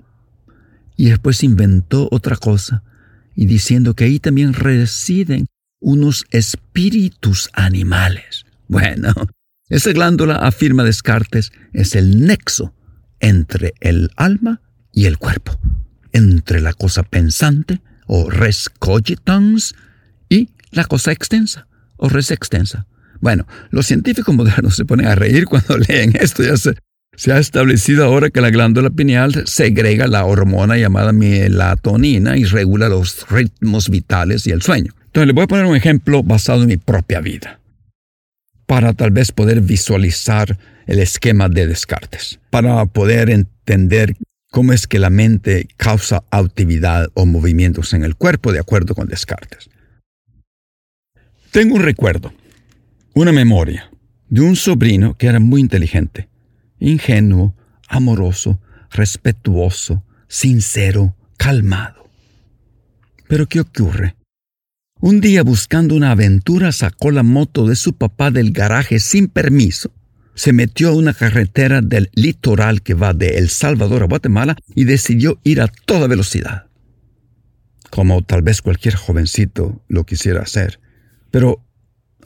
Y 0.94 1.08
después 1.08 1.42
inventó 1.42 2.06
otra 2.10 2.36
cosa, 2.36 2.82
y 3.36 3.46
diciendo 3.46 3.94
que 3.94 4.04
ahí 4.04 4.18
también 4.18 4.54
residen 4.54 5.46
unos 5.78 6.24
espíritus 6.30 7.50
animales. 7.52 8.44
Bueno, 8.66 9.14
esa 9.68 9.92
glándula, 9.92 10.36
afirma 10.36 10.82
Descartes, 10.82 11.52
es 11.72 11.94
el 11.94 12.26
nexo 12.26 12.74
entre 13.20 13.74
el 13.80 14.10
alma 14.16 14.60
y 14.92 15.04
el 15.04 15.18
cuerpo 15.18 15.60
entre 16.16 16.62
la 16.62 16.72
cosa 16.72 17.02
pensante 17.02 17.82
o 18.06 18.30
res 18.30 18.70
cogitans 18.78 19.74
y 20.30 20.48
la 20.70 20.84
cosa 20.84 21.12
extensa 21.12 21.68
o 21.98 22.08
res 22.08 22.30
extensa. 22.30 22.86
Bueno, 23.20 23.46
los 23.70 23.86
científicos 23.86 24.34
modernos 24.34 24.76
se 24.76 24.86
ponen 24.86 25.08
a 25.08 25.14
reír 25.14 25.44
cuando 25.44 25.76
leen 25.88 26.16
esto. 26.18 26.42
Ya 26.42 26.56
se, 26.56 26.74
se 27.16 27.32
ha 27.32 27.38
establecido 27.38 28.04
ahora 28.04 28.30
que 28.30 28.40
la 28.40 28.50
glándula 28.50 28.90
pineal 28.90 29.46
segrega 29.46 30.06
la 30.06 30.24
hormona 30.24 30.76
llamada 30.76 31.12
melatonina 31.12 32.36
y 32.36 32.44
regula 32.44 32.88
los 32.88 33.28
ritmos 33.28 33.88
vitales 33.88 34.46
y 34.46 34.50
el 34.50 34.62
sueño. 34.62 34.92
Entonces, 35.06 35.26
les 35.26 35.34
voy 35.34 35.44
a 35.44 35.48
poner 35.48 35.64
un 35.64 35.76
ejemplo 35.76 36.22
basado 36.22 36.62
en 36.62 36.68
mi 36.68 36.76
propia 36.76 37.20
vida, 37.20 37.58
para 38.66 38.92
tal 38.92 39.10
vez 39.10 39.32
poder 39.32 39.62
visualizar 39.62 40.58
el 40.86 40.98
esquema 40.98 41.48
de 41.48 41.66
Descartes, 41.66 42.38
para 42.50 42.84
poder 42.86 43.30
entender 43.30 44.14
cómo 44.50 44.72
es 44.72 44.86
que 44.86 44.98
la 44.98 45.10
mente 45.10 45.68
causa 45.76 46.22
actividad 46.30 47.08
o 47.14 47.24
movimientos 47.26 47.94
en 47.94 48.04
el 48.04 48.14
cuerpo 48.14 48.52
de 48.52 48.60
acuerdo 48.60 48.94
con 48.94 49.08
Descartes. 49.08 49.70
Tengo 51.50 51.76
un 51.76 51.82
recuerdo, 51.82 52.34
una 53.14 53.32
memoria, 53.32 53.90
de 54.28 54.42
un 54.42 54.56
sobrino 54.56 55.14
que 55.14 55.28
era 55.28 55.40
muy 55.40 55.62
inteligente, 55.62 56.28
ingenuo, 56.78 57.54
amoroso, 57.88 58.60
respetuoso, 58.90 60.04
sincero, 60.28 61.16
calmado. 61.36 62.08
Pero 63.28 63.46
¿qué 63.46 63.60
ocurre? 63.60 64.16
Un 65.00 65.20
día 65.20 65.42
buscando 65.42 65.94
una 65.94 66.12
aventura 66.12 66.72
sacó 66.72 67.10
la 67.10 67.22
moto 67.22 67.66
de 67.66 67.76
su 67.76 67.92
papá 67.92 68.30
del 68.30 68.52
garaje 68.52 68.98
sin 68.98 69.28
permiso, 69.28 69.92
se 70.36 70.52
metió 70.52 70.90
a 70.90 70.94
una 70.94 71.14
carretera 71.14 71.80
del 71.80 72.10
litoral 72.14 72.82
que 72.82 72.94
va 72.94 73.14
de 73.14 73.38
El 73.38 73.48
Salvador 73.48 74.02
a 74.02 74.06
Guatemala 74.06 74.56
y 74.74 74.84
decidió 74.84 75.40
ir 75.44 75.62
a 75.62 75.68
toda 75.68 76.06
velocidad. 76.06 76.66
Como 77.90 78.22
tal 78.22 78.42
vez 78.42 78.60
cualquier 78.60 78.94
jovencito 78.94 79.82
lo 79.88 80.04
quisiera 80.04 80.42
hacer. 80.42 80.78
Pero 81.30 81.64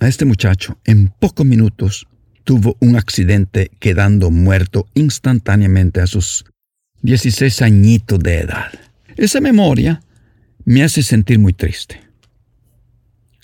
a 0.00 0.08
este 0.08 0.24
muchacho 0.24 0.78
en 0.84 1.08
pocos 1.08 1.46
minutos 1.46 2.08
tuvo 2.50 2.76
un 2.80 2.96
accidente 2.96 3.70
quedando 3.78 4.32
muerto 4.32 4.88
instantáneamente 4.94 6.00
a 6.00 6.08
sus 6.08 6.44
16 7.02 7.62
añitos 7.62 8.18
de 8.18 8.38
edad. 8.38 8.72
Esa 9.16 9.40
memoria 9.40 10.02
me 10.64 10.82
hace 10.82 11.04
sentir 11.04 11.38
muy 11.38 11.52
triste. 11.52 12.00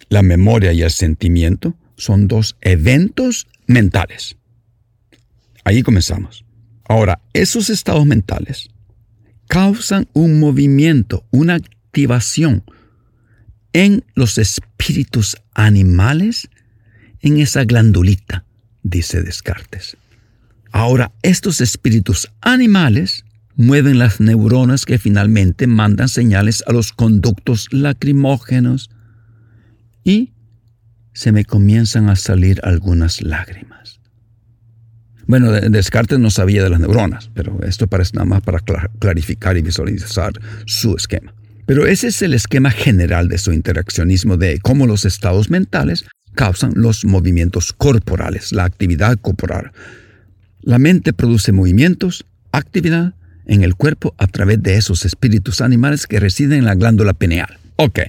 La 0.09 0.25
memoria 0.25 0.73
y 0.73 0.83
el 0.83 0.91
sentimiento 0.91 1.77
son 1.97 2.27
dos 2.27 2.57
eventos 2.63 3.47
mentales. 3.69 4.39
Ahí 5.63 5.85
comenzamos. 5.85 6.45
Ahora, 6.83 7.21
esos 7.33 7.71
estados 7.71 8.07
mentales 8.07 8.71
causan 9.47 10.09
un 10.15 10.41
movimiento, 10.41 11.25
una 11.31 11.55
activación 11.55 12.65
en 13.73 14.05
los 14.17 14.37
espíritus 14.37 15.37
animales, 15.55 16.49
en 17.21 17.39
esa 17.39 17.63
glandulita, 17.63 18.46
dice 18.89 19.23
Descartes. 19.23 19.97
Ahora, 20.73 21.13
estos 21.23 21.61
espíritus 21.61 22.31
animales 22.41 23.25
mueven 23.55 23.99
las 23.99 24.21
neuronas 24.21 24.85
que 24.85 24.99
finalmente 24.99 25.67
mandan 25.67 26.09
señales 26.09 26.63
a 26.67 26.73
los 26.73 26.93
conductos 26.93 27.69
lacrimógenos 27.71 28.91
y 30.05 30.35
se 31.13 31.33
me 31.33 31.45
comienzan 31.45 32.09
a 32.09 32.17
salir 32.17 32.61
algunas 32.63 33.23
lágrimas. 33.23 34.01
Bueno, 35.27 35.51
Descartes 35.51 36.19
no 36.19 36.31
sabía 36.31 36.63
de 36.63 36.71
las 36.71 36.79
neuronas, 36.79 37.31
pero 37.35 37.59
esto 37.65 37.89
parece 37.89 38.13
nada 38.15 38.27
más 38.27 38.43
para 38.43 38.61
clarificar 39.01 39.57
y 39.57 39.63
visualizar 39.63 40.33
su 40.67 40.95
esquema. 40.95 41.35
Pero 41.65 41.85
ese 41.85 42.09
es 42.09 42.23
el 42.23 42.33
esquema 42.35 42.71
general 42.71 43.29
de 43.29 43.39
su 43.39 43.53
interaccionismo 43.53 44.37
de 44.37 44.61
cómo 44.61 44.87
los 44.87 45.05
estados 45.05 45.51
mentales 45.51 46.05
causan 46.37 46.73
los 46.77 47.05
movimientos 47.05 47.73
corporales, 47.73 48.53
la 48.53 48.65
actividad 48.65 49.19
corporal. 49.19 49.73
La 50.61 50.79
mente 50.79 51.13
produce 51.13 51.51
movimientos, 51.51 52.25
actividad 52.53 53.15
en 53.47 53.65
el 53.65 53.75
cuerpo 53.75 54.15
a 54.19 54.29
través 54.29 54.63
de 54.63 54.77
esos 54.77 55.05
espíritus 55.05 55.61
animales 55.61 56.07
que 56.07 56.21
residen 56.21 56.61
en 56.61 56.65
la 56.67 56.75
glándula 56.77 57.15
pineal. 57.15 57.59
Ok. 57.77 58.01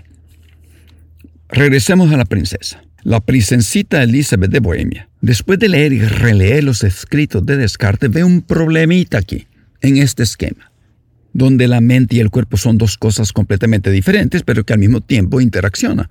Regresemos 1.49 2.11
a 2.13 2.17
la 2.17 2.25
princesa. 2.25 2.83
La 3.03 3.21
princesita 3.21 4.03
Elizabeth 4.03 4.51
de 4.51 4.59
Bohemia, 4.59 5.07
después 5.21 5.59
de 5.59 5.69
leer 5.69 5.93
y 5.93 6.01
releer 6.01 6.63
los 6.63 6.83
escritos 6.83 7.45
de 7.45 7.55
Descartes, 7.55 8.11
ve 8.11 8.23
un 8.23 8.41
problemita 8.41 9.17
aquí, 9.17 9.47
en 9.81 9.97
este 9.97 10.23
esquema, 10.23 10.71
donde 11.31 11.67
la 11.67 11.79
mente 11.79 12.17
y 12.17 12.19
el 12.19 12.31
cuerpo 12.31 12.57
son 12.57 12.77
dos 12.77 12.97
cosas 12.97 13.31
completamente 13.31 13.91
diferentes, 13.91 14.43
pero 14.43 14.65
que 14.65 14.73
al 14.73 14.79
mismo 14.79 14.99
tiempo 15.01 15.39
interaccionan. 15.39 16.09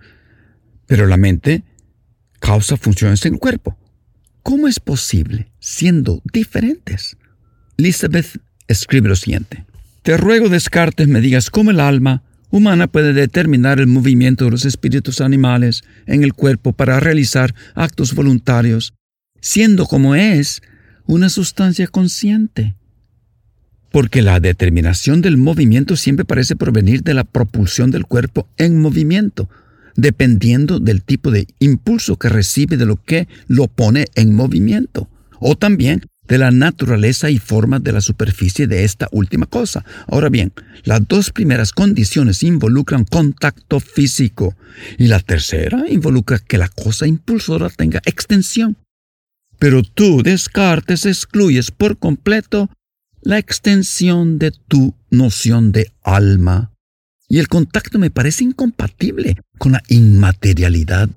Pero 0.87 1.07
la 1.07 1.17
mente 1.17 1.65
causa 2.41 2.77
funciones 2.77 3.25
en 3.27 3.35
el 3.35 3.41
cuerpo. 3.41 3.77
¿Cómo 4.43 4.69
es 4.69 4.79
posible 4.81 5.51
siendo 5.59 6.23
diferentes? 6.33 7.17
Elizabeth 7.79 8.41
escribe 8.69 9.09
lo 9.09 9.17
siguiente. 9.17 9.65
Te 10.03 10.17
ruego, 10.17 10.49
Descartes, 10.49 11.09
me 11.09 11.21
digas 11.21 11.51
cómo 11.51 11.73
el 11.73 11.81
alma 11.81 12.23
humana 12.51 12.87
puede 12.87 13.13
determinar 13.13 13.81
el 13.81 13.87
movimiento 13.87 14.45
de 14.45 14.53
los 14.53 14.65
espíritus 14.65 15.21
animales 15.21 15.83
en 16.07 16.23
el 16.23 16.33
cuerpo 16.33 16.73
para 16.73 17.01
realizar 17.01 17.55
actos 17.75 18.15
voluntarios, 18.15 18.95
siendo 19.41 19.87
como 19.87 20.15
es 20.15 20.63
una 21.07 21.29
sustancia 21.29 21.87
consciente. 21.89 22.75
Porque 23.91 24.23
la 24.23 24.41
determinación 24.41 25.23
del 25.23 25.37
movimiento 25.37 25.97
siempre 25.97 26.25
parece 26.25 26.57
provenir 26.57 27.03
de 27.03 27.15
la 27.15 27.25
propulsión 27.25 27.91
del 27.91 28.07
cuerpo 28.07 28.49
en 28.59 28.81
movimiento, 28.81 29.49
dependiendo 29.97 30.79
del 30.79 31.03
tipo 31.03 31.31
de 31.31 31.47
impulso 31.59 32.17
que 32.17 32.29
recibe 32.29 32.77
de 32.77 32.87
lo 32.87 32.97
que 32.97 33.29
lo 33.49 33.67
pone 33.69 34.07
en 34.15 34.35
movimiento, 34.35 35.09
o 35.41 35.57
también 35.57 36.03
de 36.29 36.39
la 36.39 36.51
naturaleza 36.51 37.31
y 37.31 37.39
forma 37.39 37.79
de 37.79 37.93
la 37.93 38.01
superficie 38.01 38.67
de 38.67 38.85
esta 38.85 39.09
última 39.13 39.47
cosa. 39.47 39.85
Ahora 40.09 40.29
bien, 40.29 40.53
las 40.85 41.07
dos 41.07 41.31
primeras 41.31 41.73
condiciones 41.73 42.43
involucran 42.43 43.05
contacto 43.05 43.81
físico 43.81 44.57
y 44.99 45.07
la 45.07 45.21
tercera 45.21 45.85
involucra 45.89 46.39
que 46.39 46.59
la 46.59 46.69
cosa 46.69 47.07
impulsora 47.07 47.71
tenga 47.71 48.01
extensión. 48.05 48.77
Pero 49.59 49.83
tú, 49.83 50.23
Descartes, 50.23 51.07
excluyes 51.07 51.71
por 51.71 51.99
completo 51.99 52.71
la 53.23 53.39
extensión 53.39 54.39
de 54.39 54.53
tu 54.53 54.95
noción 55.11 55.73
de 55.73 55.93
alma. 56.03 56.73
Y 57.29 57.39
el 57.39 57.49
contacto 57.49 57.99
me 57.99 58.11
parece 58.11 58.45
incompatible 58.45 59.37
con 59.59 59.73
la 59.73 59.83
inmaterialidad 59.89 61.09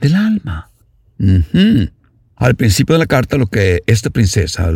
del 0.00 0.14
alma. 0.14 0.70
Al 2.36 2.54
principio 2.54 2.94
de 2.94 2.98
la 2.98 3.06
carta, 3.06 3.38
lo 3.38 3.46
que 3.46 3.82
esta 3.86 4.10
princesa, 4.10 4.70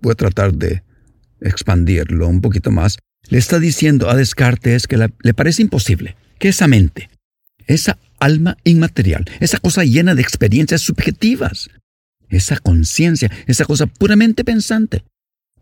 voy 0.00 0.12
a 0.12 0.16
tratar 0.16 0.54
de 0.54 0.82
expandirlo 1.40 2.28
un 2.28 2.40
poquito 2.40 2.70
más, 2.70 2.98
le 3.28 3.38
está 3.38 3.58
diciendo 3.58 4.10
a 4.10 4.16
Descartes 4.16 4.86
que 4.86 4.96
le 4.96 5.34
parece 5.34 5.62
imposible 5.62 6.16
que 6.38 6.48
esa 6.48 6.66
mente, 6.68 7.10
esa 7.66 7.98
alma 8.18 8.56
inmaterial, 8.64 9.24
esa 9.40 9.58
cosa 9.58 9.84
llena 9.84 10.14
de 10.14 10.22
experiencias 10.22 10.80
subjetivas, 10.80 11.70
esa 12.28 12.56
conciencia, 12.58 13.30
esa 13.46 13.64
cosa 13.64 13.86
puramente 13.86 14.44
pensante, 14.44 15.04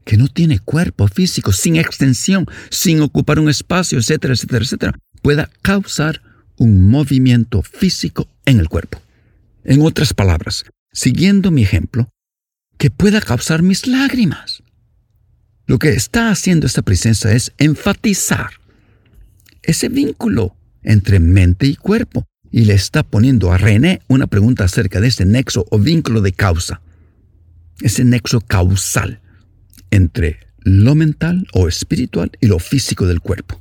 que 0.05 0.17
no 0.17 0.29
tiene 0.29 0.59
cuerpo 0.59 1.09
físico, 1.09 1.53
sin 1.53 1.77
extensión, 1.77 2.47
sin 2.71 3.01
ocupar 3.01 3.39
un 3.39 3.51
espacio, 3.51 3.99
etcétera, 3.99 4.35
etcétera, 4.35 4.65
etcétera, 4.65 4.99
pueda 5.23 5.51
causar 5.63 6.23
un 6.61 6.91
movimiento 6.91 7.63
físico 7.63 8.29
en 8.45 8.61
el 8.61 8.69
cuerpo. 8.69 9.01
En 9.65 9.81
otras 9.81 10.13
palabras, 10.13 10.65
siguiendo 10.93 11.51
mi 11.51 11.63
ejemplo, 11.63 12.11
que 12.77 12.91
pueda 12.91 13.23
causar 13.23 13.63
mis 13.63 13.87
lágrimas. 13.87 14.63
Lo 15.67 15.79
que 15.79 15.89
está 15.89 16.31
haciendo 16.31 16.67
esta 16.67 16.83
presencia 16.83 17.33
es 17.33 17.53
enfatizar 17.57 18.51
ese 19.63 19.89
vínculo 19.89 20.55
entre 20.83 21.19
mente 21.19 21.67
y 21.67 21.77
cuerpo 21.77 22.27
y 22.51 22.67
le 22.67 22.75
está 22.75 23.05
poniendo 23.05 23.53
a 23.53 23.59
René 23.59 24.03
una 24.07 24.27
pregunta 24.27 24.65
acerca 24.65 25.01
de 25.01 25.09
ese 25.09 25.25
nexo 25.25 25.65
o 25.71 25.79
vínculo 25.79 26.21
de 26.21 26.33
causa, 26.33 26.83
ese 27.81 28.05
nexo 28.05 28.43
causal 28.43 29.21
entre 29.91 30.41
lo 30.59 30.95
mental 30.95 31.47
o 31.55 31.69
espiritual 31.69 32.33
y 32.39 32.49
lo 32.49 32.59
físico 32.59 33.07
del 33.07 33.21
cuerpo. 33.21 33.59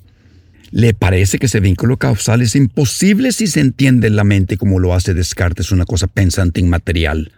Le 0.71 0.93
parece 0.93 1.39
que 1.39 1.47
ese 1.47 1.59
vínculo 1.59 1.97
causal 1.97 2.41
es 2.41 2.55
imposible 2.55 3.31
si 3.31 3.47
se 3.47 3.59
entiende 3.59 4.07
en 4.07 4.15
la 4.15 4.23
mente 4.23 4.57
como 4.57 4.79
lo 4.79 4.93
hace 4.93 5.13
Descartes, 5.13 5.71
una 5.71 5.85
cosa 5.85 6.07
pensante 6.07 6.59
inmaterial. 6.59 7.31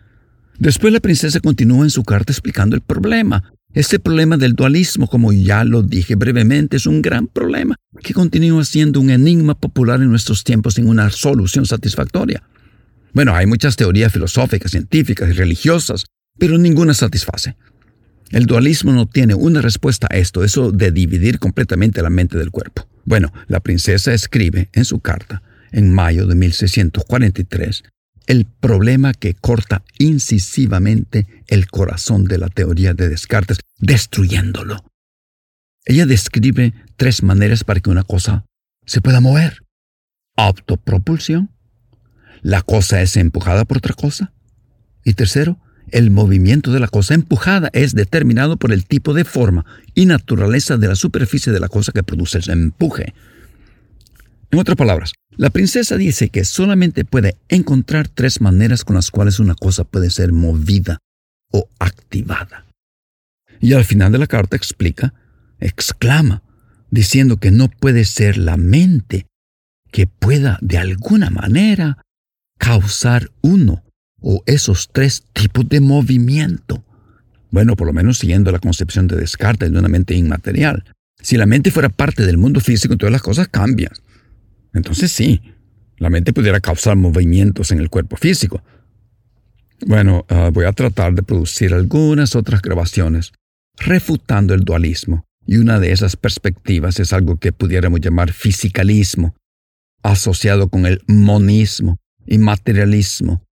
Después 0.59 0.93
la 0.93 0.99
princesa 0.99 1.39
continúa 1.39 1.83
en 1.83 1.89
su 1.89 2.03
carta 2.03 2.31
explicando 2.31 2.75
el 2.75 2.81
problema. 2.81 3.53
Este 3.73 3.99
problema 3.99 4.35
del 4.35 4.53
dualismo, 4.53 5.07
como 5.07 5.31
ya 5.31 5.63
lo 5.63 5.81
dije 5.81 6.15
brevemente, 6.15 6.75
es 6.75 6.85
un 6.85 7.01
gran 7.01 7.27
problema 7.27 7.75
que 8.03 8.13
continúa 8.13 8.65
siendo 8.65 8.99
un 8.99 9.09
enigma 9.09 9.55
popular 9.55 10.01
en 10.01 10.09
nuestros 10.09 10.43
tiempos 10.43 10.73
sin 10.73 10.87
una 10.87 11.09
solución 11.09 11.65
satisfactoria. 11.65 12.43
Bueno, 13.13 13.33
hay 13.33 13.45
muchas 13.45 13.77
teorías 13.77 14.11
filosóficas, 14.11 14.71
científicas 14.71 15.29
y 15.29 15.33
religiosas, 15.33 16.05
pero 16.37 16.57
ninguna 16.57 16.93
satisface. 16.93 17.55
El 18.31 18.45
dualismo 18.45 18.93
no 18.93 19.07
tiene 19.07 19.35
una 19.35 19.61
respuesta 19.61 20.07
a 20.09 20.17
esto, 20.17 20.43
eso 20.43 20.71
de 20.71 20.91
dividir 20.91 21.39
completamente 21.39 22.01
la 22.01 22.09
mente 22.09 22.37
del 22.37 22.51
cuerpo. 22.51 22.87
Bueno, 23.03 23.31
la 23.47 23.59
princesa 23.59 24.13
escribe 24.13 24.69
en 24.73 24.85
su 24.85 24.99
carta 24.99 25.43
en 25.71 25.93
mayo 25.93 26.25
de 26.25 26.35
1643 26.35 27.83
el 28.27 28.45
problema 28.45 29.13
que 29.13 29.33
corta 29.33 29.83
incisivamente 29.97 31.27
el 31.47 31.67
corazón 31.67 32.25
de 32.25 32.37
la 32.37 32.47
teoría 32.47 32.93
de 32.93 33.09
Descartes, 33.09 33.59
destruyéndolo. 33.77 34.85
Ella 35.85 36.05
describe 36.05 36.73
tres 36.95 37.23
maneras 37.23 37.63
para 37.63 37.79
que 37.79 37.89
una 37.89 38.03
cosa 38.03 38.45
se 38.85 39.01
pueda 39.01 39.19
mover. 39.19 39.65
Autopropulsión, 40.37 41.51
la 42.41 42.61
cosa 42.61 43.01
es 43.01 43.17
empujada 43.17 43.65
por 43.65 43.77
otra 43.77 43.95
cosa. 43.95 44.33
Y 45.03 45.13
tercero, 45.15 45.59
el 45.91 46.11
movimiento 46.11 46.71
de 46.71 46.79
la 46.79 46.87
cosa 46.87 47.13
empujada 47.13 47.69
es 47.73 47.93
determinado 47.93 48.57
por 48.57 48.71
el 48.71 48.85
tipo 48.85 49.13
de 49.13 49.25
forma 49.25 49.65
y 49.93 50.05
naturaleza 50.05 50.77
de 50.77 50.87
la 50.87 50.95
superficie 50.95 51.51
de 51.51 51.59
la 51.59 51.69
cosa 51.69 51.91
que 51.91 52.03
produce 52.03 52.39
ese 52.39 52.51
empuje. 52.51 53.13
En 54.51 54.59
otras 54.59 54.75
palabras, 54.75 55.13
la 55.37 55.49
princesa 55.49 55.95
dice 55.95 56.29
que 56.29 56.43
solamente 56.43 57.05
puede 57.05 57.37
encontrar 57.47 58.09
tres 58.09 58.41
maneras 58.41 58.83
con 58.83 58.95
las 58.95 59.11
cuales 59.11 59.39
una 59.39 59.55
cosa 59.55 59.83
puede 59.85 60.09
ser 60.09 60.33
movida 60.33 60.97
o 61.51 61.69
activada. 61.79 62.65
Y 63.61 63.73
al 63.73 63.85
final 63.85 64.11
de 64.11 64.17
la 64.17 64.27
carta 64.27 64.57
explica, 64.57 65.13
exclama, 65.59 66.41
diciendo 66.89 67.37
que 67.37 67.51
no 67.51 67.69
puede 67.69 68.03
ser 68.03 68.37
la 68.37 68.57
mente 68.57 69.27
que 69.91 70.07
pueda 70.07 70.57
de 70.61 70.77
alguna 70.77 71.29
manera 71.29 72.03
causar 72.57 73.31
uno 73.41 73.83
o 74.21 74.43
esos 74.45 74.89
tres 74.91 75.23
tipos 75.33 75.67
de 75.67 75.81
movimiento. 75.81 76.83
Bueno, 77.49 77.75
por 77.75 77.87
lo 77.87 77.93
menos 77.93 78.17
siguiendo 78.17 78.51
la 78.51 78.59
concepción 78.59 79.07
de 79.07 79.17
Descartes 79.17 79.71
de 79.71 79.77
una 79.77 79.89
mente 79.89 80.15
inmaterial. 80.15 80.85
Si 81.21 81.37
la 81.37 81.45
mente 81.45 81.71
fuera 81.71 81.89
parte 81.89 82.25
del 82.25 82.37
mundo 82.37 82.61
físico, 82.61 82.97
todas 82.97 83.11
las 83.11 83.21
cosas 83.21 83.47
cambian. 83.49 83.91
Entonces 84.73 85.11
sí, 85.11 85.41
la 85.97 86.09
mente 86.09 86.33
pudiera 86.33 86.59
causar 86.59 86.95
movimientos 86.95 87.71
en 87.71 87.79
el 87.79 87.89
cuerpo 87.89 88.15
físico. 88.15 88.63
Bueno, 89.85 90.25
ah, 90.29 90.49
voy 90.53 90.65
a 90.65 90.71
tratar 90.71 91.13
de 91.13 91.23
producir 91.23 91.73
algunas 91.73 92.35
otras 92.35 92.61
grabaciones 92.61 93.33
refutando 93.77 94.53
el 94.53 94.63
dualismo, 94.63 95.25
y 95.45 95.57
una 95.57 95.79
de 95.79 95.91
esas 95.91 96.15
perspectivas 96.15 96.99
es 96.99 97.13
algo 97.13 97.37
que 97.37 97.51
pudiéramos 97.51 97.99
llamar 97.99 98.31
fisicalismo, 98.31 99.35
asociado 100.03 100.69
con 100.69 100.85
el 100.85 101.01
monismo 101.07 101.97
y 102.25 102.37
materialismo, 102.37 103.43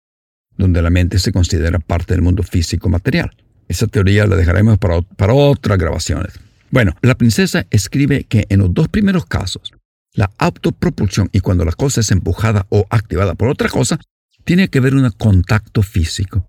donde 0.58 0.82
la 0.82 0.90
mente 0.90 1.18
se 1.18 1.32
considera 1.32 1.78
parte 1.78 2.12
del 2.12 2.22
mundo 2.22 2.42
físico 2.42 2.90
material. 2.90 3.30
Esa 3.68 3.86
teoría 3.86 4.26
la 4.26 4.36
dejaremos 4.36 4.78
para, 4.78 5.00
para 5.02 5.32
otras 5.32 5.78
grabaciones. 5.78 6.34
Bueno, 6.70 6.94
la 7.00 7.14
princesa 7.16 7.66
escribe 7.70 8.24
que 8.24 8.46
en 8.50 8.60
los 8.60 8.74
dos 8.74 8.88
primeros 8.88 9.24
casos, 9.24 9.72
la 10.12 10.30
autopropulsión 10.38 11.30
y 11.32 11.40
cuando 11.40 11.64
la 11.64 11.72
cosa 11.72 12.00
es 12.00 12.10
empujada 12.10 12.66
o 12.68 12.86
activada 12.90 13.34
por 13.34 13.48
otra 13.48 13.70
cosa, 13.70 13.98
tiene 14.44 14.68
que 14.68 14.78
haber 14.78 14.94
un 14.94 15.08
contacto 15.12 15.82
físico. 15.82 16.48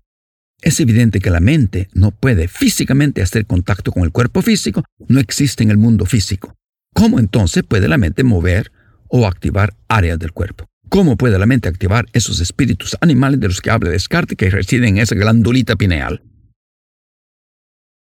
Es 0.62 0.80
evidente 0.80 1.20
que 1.20 1.30
la 1.30 1.40
mente 1.40 1.88
no 1.94 2.10
puede 2.10 2.48
físicamente 2.48 3.22
hacer 3.22 3.46
contacto 3.46 3.92
con 3.92 4.02
el 4.02 4.12
cuerpo 4.12 4.42
físico, 4.42 4.84
no 5.08 5.20
existe 5.20 5.62
en 5.62 5.70
el 5.70 5.78
mundo 5.78 6.04
físico. 6.04 6.54
¿Cómo 6.94 7.18
entonces 7.18 7.62
puede 7.62 7.88
la 7.88 7.96
mente 7.96 8.24
mover 8.24 8.72
o 9.08 9.26
activar 9.26 9.74
áreas 9.88 10.18
del 10.18 10.32
cuerpo? 10.32 10.69
¿Cómo 10.90 11.16
puede 11.16 11.38
la 11.38 11.46
mente 11.46 11.68
activar 11.68 12.06
esos 12.12 12.40
espíritus 12.40 12.96
animales 13.00 13.38
de 13.38 13.46
los 13.46 13.60
que 13.60 13.70
habla 13.70 13.90
Descartes 13.90 14.36
que 14.36 14.50
residen 14.50 14.96
en 14.96 15.02
esa 15.02 15.14
glandulita 15.14 15.76
pineal? 15.76 16.24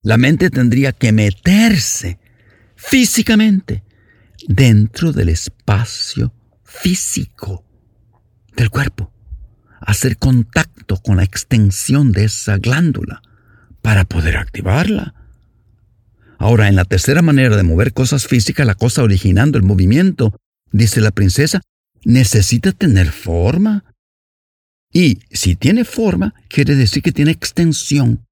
La 0.03 0.17
mente 0.17 0.51
tendría 0.51 0.91
que 0.91 1.11
meterse 1.11 2.19
físicamente 2.75 3.83
dentro 4.47 5.11
del 5.13 5.29
espacio 5.29 6.31
físico 6.63 7.65
del 8.55 8.69
cuerpo, 8.69 9.11
hacer 9.79 10.19
contacto 10.19 10.97
con 10.97 11.17
la 11.17 11.23
extensión 11.23 12.11
de 12.11 12.25
esa 12.25 12.59
glándula 12.59 13.23
para 13.81 14.05
poder 14.05 14.37
activarla. 14.37 15.15
Ahora, 16.37 16.67
en 16.67 16.75
la 16.75 16.85
tercera 16.85 17.23
manera 17.23 17.57
de 17.57 17.63
mover 17.63 17.93
cosas 17.93 18.27
físicas, 18.27 18.67
la 18.67 18.75
cosa 18.75 19.01
originando 19.01 19.57
el 19.57 19.63
movimiento, 19.63 20.35
dice 20.71 21.01
la 21.01 21.09
princesa, 21.09 21.61
necesita 22.05 22.71
tener 22.71 23.11
forma. 23.11 23.83
Y 24.93 25.19
si 25.31 25.57
tiene 25.57 25.83
forma, 25.83 26.33
quiere 26.47 26.75
decir 26.75 27.03
que 27.03 27.11
tiene 27.11 27.31
extensión, 27.31 28.25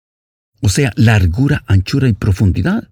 o 0.62 0.70
sea, 0.70 0.94
largura, 0.96 1.66
anchura 1.68 2.08
y 2.08 2.14
profundidad. 2.14 2.90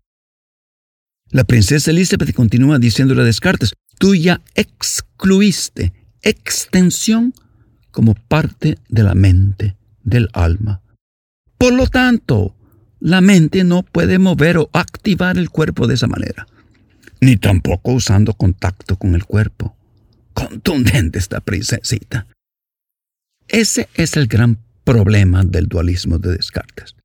La 1.30 1.46
princesa 1.46 1.92
Elizabeth 1.92 2.34
continúa 2.34 2.78
diciéndole 2.78 3.22
a 3.22 3.26
Descartes, 3.26 3.72
tú 3.98 4.16
ya 4.16 4.42
excluiste 4.56 5.94
extensión 6.22 7.34
como 7.92 8.16
parte 8.16 8.78
de 8.90 9.04
la 9.04 9.16
mente, 9.16 9.78
del 10.04 10.28
alma. 10.34 10.82
Por 11.58 11.74
lo 11.74 11.88
tanto, 11.88 12.56
la 13.00 13.22
mente 13.22 13.64
no 13.64 13.84
puede 13.84 14.20
mover 14.20 14.58
o 14.58 14.70
activar 14.74 15.38
el 15.38 15.50
cuerpo 15.50 15.88
de 15.88 15.94
esa 15.94 16.08
manera, 16.08 16.48
ni 17.22 17.38
tampoco 17.38 17.94
usando 17.94 18.34
contacto 18.34 18.98
con 18.98 19.16
el 19.16 19.24
cuerpo. 19.24 19.78
Contundente 20.48 21.20
esta 21.20 21.40
princesita. 21.40 22.28
Ese 23.48 23.90
es 23.96 24.18
el 24.18 24.28
gran 24.28 24.58
problema 24.84 25.44
del 25.44 25.68
dualismo 25.68 26.18
de 26.18 26.36
Descartes. 26.36 26.96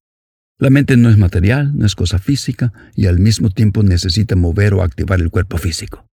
La 0.59 0.71
mente 0.71 0.97
no 0.97 1.11
es 1.11 1.19
material, 1.19 1.77
no 1.77 1.85
es 1.85 1.95
cosa 1.95 2.19
física 2.19 2.73
y 2.95 3.07
al 3.07 3.19
mismo 3.19 3.51
tiempo 3.51 3.83
necesita 3.83 4.37
mover 4.37 4.75
o 4.75 4.83
activar 4.83 5.21
el 5.21 5.31
cuerpo 5.31 5.59
físico. 5.59 6.07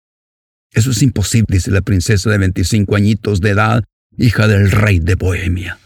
Eso 0.74 0.92
es 0.92 1.02
imposible, 1.04 1.48
dice 1.50 1.70
la 1.70 1.82
princesa 1.82 2.30
de 2.30 2.38
25 2.40 2.96
añitos 2.96 3.40
de 3.42 3.52
edad, 3.52 3.84
hija 4.18 4.48
del 4.48 4.72
rey 4.72 5.00
de 5.00 5.16
Bohemia. 5.16 5.78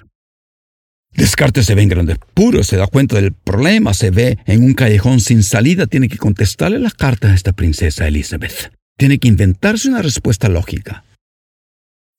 Descartes 1.11 1.65
se 1.65 1.75
ve 1.75 1.81
en 1.81 1.89
grandes 1.89 2.17
puros, 2.33 2.67
se 2.67 2.77
da 2.77 2.87
cuenta 2.87 3.15
del 3.15 3.33
problema, 3.33 3.93
se 3.93 4.11
ve 4.11 4.37
en 4.45 4.63
un 4.63 4.73
callejón 4.73 5.19
sin 5.19 5.43
salida, 5.43 5.87
tiene 5.87 6.07
que 6.07 6.17
contestarle 6.17 6.79
las 6.79 6.93
cartas 6.93 7.31
a 7.31 7.35
esta 7.35 7.53
princesa 7.53 8.07
Elizabeth. 8.07 8.71
Tiene 8.97 9.17
que 9.17 9.27
inventarse 9.27 9.89
una 9.89 10.01
respuesta 10.01 10.49
lógica. 10.49 11.03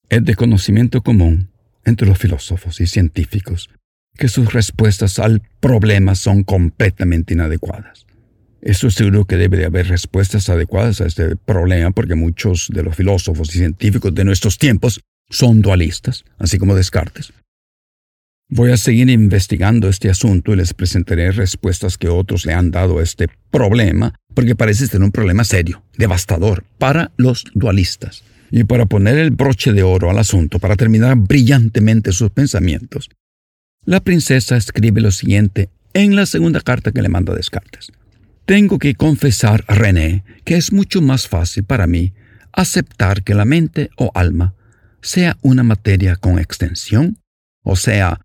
Es 0.09 0.25
de 0.25 0.35
conocimiento 0.37 1.03
común 1.03 1.51
entre 1.85 2.07
los 2.07 2.19
filósofos 2.19 2.81
y 2.81 2.87
científicos 2.87 3.71
que 4.17 4.29
sus 4.29 4.53
respuestas 4.53 5.19
al 5.19 5.43
problema 5.61 6.15
son 6.15 6.43
completamente 6.43 7.35
inadecuadas. 7.35 8.07
Eso 8.63 8.89
es 8.89 8.95
seguro 8.95 9.27
que 9.27 9.37
debe 9.37 9.59
de 9.59 9.67
haber 9.67 9.89
respuestas 9.89 10.49
adecuadas 10.49 11.01
a 11.01 11.07
este 11.07 11.37
problema 11.37 11.91
porque 11.91 12.15
muchos 12.15 12.69
de 12.73 12.83
los 12.83 12.97
filósofos 12.97 13.55
y 13.55 13.59
científicos 13.59 14.15
de 14.15 14.25
nuestros 14.25 14.59
tiempos 14.59 15.01
son 15.29 15.61
dualistas, 15.61 16.25
así 16.39 16.59
como 16.59 16.75
Descartes. 16.75 17.33
Voy 18.49 18.71
a 18.71 18.77
seguir 18.77 19.11
investigando 19.11 19.89
este 19.89 20.09
asunto 20.09 20.53
y 20.53 20.57
les 20.57 20.73
presentaré 20.73 21.33
respuestas 21.33 21.99
que 21.99 22.09
otros 22.09 22.47
le 22.47 22.55
han 22.55 22.71
dado 22.71 23.01
a 23.01 23.03
este 23.03 23.29
problema, 23.51 24.15
porque 24.35 24.55
parece 24.55 24.87
ser 24.87 25.03
un 25.03 25.11
problema 25.11 25.43
serio, 25.43 25.83
devastador, 25.99 26.65
para 26.79 27.11
los 27.17 27.45
dualistas. 27.55 28.23
Y 28.51 28.65
para 28.65 28.87
poner 28.87 29.19
el 29.19 29.31
broche 29.31 29.73
de 29.73 29.83
oro 29.83 30.11
al 30.11 30.19
asunto, 30.19 30.59
para 30.59 30.77
terminar 30.77 31.17
brillantemente 31.17 32.13
sus 32.13 32.31
pensamientos, 32.31 33.11
la 33.85 34.01
princesa 34.01 34.57
escribe 34.57 35.01
lo 35.01 35.11
siguiente 35.11 35.71
en 35.95 36.17
la 36.17 36.27
segunda 36.27 36.61
carta 36.61 36.93
que 36.93 37.03
le 37.03 37.09
manda 37.09 37.35
Descartes. 37.35 37.93
Tengo 38.45 38.79
que 38.79 38.95
confesar, 38.95 39.65
René, 39.67 40.25
que 40.45 40.57
es 40.57 40.73
mucho 40.73 41.01
más 41.01 41.27
fácil 41.29 41.65
para 41.65 41.87
mí 41.87 42.13
aceptar 42.53 43.23
que 43.23 43.35
la 43.35 43.45
mente 43.45 43.91
o 43.97 44.11
alma 44.15 44.55
sea 45.01 45.37
una 45.43 45.63
materia 45.63 46.17
con 46.17 46.39
extensión, 46.39 47.19
o 47.63 47.77
sea, 47.77 48.21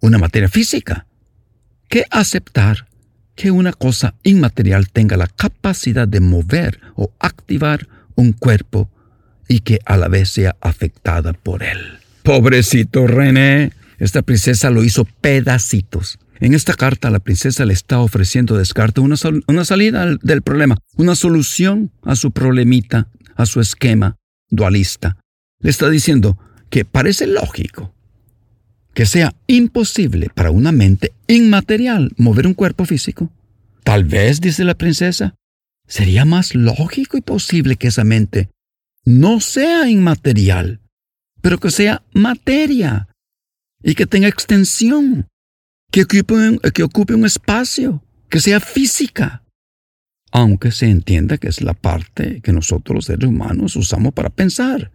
una 0.00 0.18
materia 0.18 0.48
física, 0.48 1.06
que 1.88 2.04
aceptar 2.10 2.88
que 3.34 3.50
una 3.50 3.72
cosa 3.72 4.14
inmaterial 4.24 4.88
tenga 4.90 5.16
la 5.16 5.28
capacidad 5.28 6.08
de 6.08 6.20
mover 6.20 6.80
o 6.96 7.12
activar 7.18 7.88
un 8.14 8.32
cuerpo 8.32 8.90
y 9.48 9.60
que 9.60 9.80
a 9.84 9.96
la 9.96 10.08
vez 10.08 10.28
sea 10.28 10.56
afectada 10.60 11.32
por 11.32 11.62
él. 11.62 11.78
Pobrecito 12.22 13.06
René, 13.06 13.72
esta 13.98 14.22
princesa 14.22 14.70
lo 14.70 14.84
hizo 14.84 15.04
pedacitos. 15.04 16.18
En 16.40 16.54
esta 16.54 16.74
carta 16.74 17.10
la 17.10 17.18
princesa 17.18 17.64
le 17.64 17.72
está 17.72 17.98
ofreciendo 17.98 18.54
a 18.54 18.58
Descartes 18.58 19.02
una, 19.02 19.16
una 19.48 19.64
salida 19.64 20.06
del 20.22 20.42
problema, 20.42 20.76
una 20.96 21.14
solución 21.14 21.90
a 22.02 22.14
su 22.14 22.30
problemita, 22.30 23.08
a 23.34 23.46
su 23.46 23.60
esquema 23.60 24.16
dualista. 24.50 25.16
Le 25.60 25.70
está 25.70 25.90
diciendo 25.90 26.38
que 26.70 26.84
parece 26.84 27.26
lógico 27.26 27.94
que 28.94 29.06
sea 29.06 29.32
imposible 29.46 30.28
para 30.34 30.50
una 30.50 30.72
mente 30.72 31.12
inmaterial 31.28 32.10
mover 32.16 32.46
un 32.46 32.54
cuerpo 32.54 32.84
físico. 32.84 33.30
Tal 33.84 34.04
vez, 34.04 34.40
dice 34.40 34.64
la 34.64 34.74
princesa, 34.74 35.34
sería 35.86 36.24
más 36.24 36.54
lógico 36.54 37.16
y 37.16 37.20
posible 37.20 37.76
que 37.76 37.88
esa 37.88 38.04
mente 38.04 38.48
no 39.08 39.40
sea 39.40 39.88
inmaterial, 39.88 40.80
pero 41.40 41.58
que 41.58 41.70
sea 41.70 42.02
materia, 42.12 43.08
y 43.82 43.94
que 43.94 44.06
tenga 44.06 44.28
extensión, 44.28 45.26
que 45.90 46.02
ocupe, 46.02 46.34
un, 46.34 46.58
que 46.58 46.82
ocupe 46.82 47.14
un 47.14 47.24
espacio, 47.24 48.04
que 48.28 48.40
sea 48.40 48.60
física, 48.60 49.44
aunque 50.30 50.72
se 50.72 50.90
entienda 50.90 51.38
que 51.38 51.48
es 51.48 51.62
la 51.62 51.72
parte 51.72 52.42
que 52.42 52.52
nosotros 52.52 52.96
los 52.96 53.04
seres 53.06 53.26
humanos 53.26 53.76
usamos 53.76 54.12
para 54.12 54.28
pensar. 54.28 54.90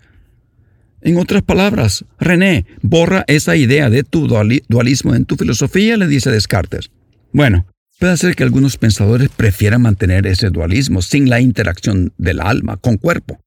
En 1.02 1.18
otras 1.18 1.42
palabras, 1.42 2.06
René, 2.20 2.68
borra 2.84 3.26
esa 3.28 3.56
idea 3.56 3.90
de 3.90 4.04
tu 4.04 4.28
dualismo 4.28 5.16
en 5.16 5.26
tu 5.26 5.38
filosofía, 5.38 5.98
le 5.98 6.06
dice 6.06 6.30
Descartes. 6.30 6.92
Bueno, 7.32 7.66
puede 8.00 8.16
ser 8.18 8.36
que 8.36 8.44
algunos 8.44 8.78
pensadores 8.78 9.30
prefieran 9.30 9.82
mantener 9.82 10.28
ese 10.28 10.52
dualismo 10.52 11.02
sin 11.02 11.32
la 11.32 11.42
interacción 11.42 12.14
del 12.20 12.42
alma 12.42 12.78
con 12.78 12.98
cuerpo. 12.98 13.43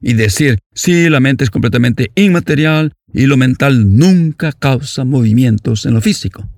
Y 0.00 0.14
decir, 0.14 0.58
sí, 0.74 1.08
la 1.08 1.20
mente 1.20 1.44
es 1.44 1.50
completamente 1.50 2.12
inmaterial 2.14 2.92
y 3.12 3.26
lo 3.26 3.36
mental 3.36 3.96
nunca 3.96 4.52
causa 4.52 5.04
movimientos 5.04 5.86
en 5.86 5.94
lo 5.94 6.00
físico. 6.00 6.48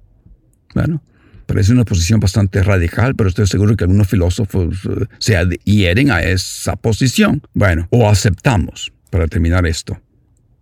Bueno, 0.74 1.02
parece 1.46 1.72
una 1.72 1.84
posición 1.84 2.20
bastante 2.20 2.62
radical, 2.62 3.14
pero 3.14 3.28
estoy 3.28 3.46
seguro 3.46 3.76
que 3.76 3.84
algunos 3.84 4.08
filósofos 4.08 4.78
eh, 4.84 5.06
se 5.18 5.36
adhieren 5.36 6.10
a 6.10 6.22
esa 6.22 6.76
posición. 6.76 7.42
Bueno, 7.54 7.88
o 7.90 8.08
aceptamos, 8.08 8.92
para 9.10 9.26
terminar 9.26 9.66
esto, 9.66 10.00